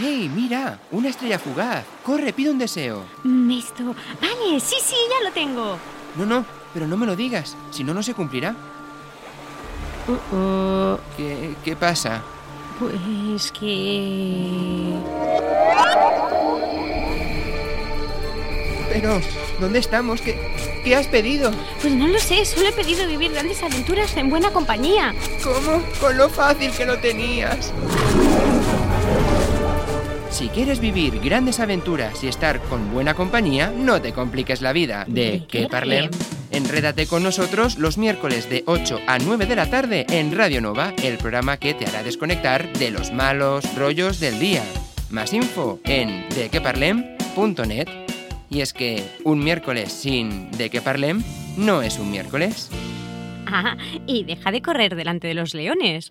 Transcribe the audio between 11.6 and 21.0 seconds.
qué pasa? Pues que... Pero, ¿dónde estamos? ¿Qué, qué